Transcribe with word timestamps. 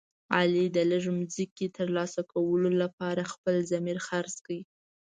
علي 0.35 0.65
د 0.75 0.77
لږ 0.91 1.05
ځمکې 1.35 1.65
تر 1.77 1.87
لاسه 1.97 2.21
کولو 2.31 2.69
لپاره 2.81 3.29
خپل 3.33 3.55
ضمیر 3.71 3.97
خرڅ 4.07 4.35
کړ. 4.45 4.57